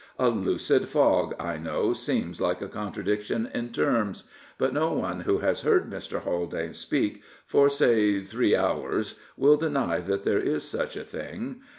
[0.17, 4.23] A lucid fog, I know, seems like a contradiction in terms;
[4.57, 6.23] but no one who has heard Mr.
[6.23, 11.61] Haldane speak for, say, three hours will deny that there is such a thing.